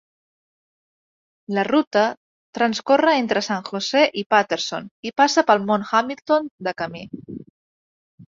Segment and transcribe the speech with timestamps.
[1.57, 2.05] La ruta
[2.59, 7.05] transcorre entre San Jose i Patterson i passa pel Mont Hamilton de camí.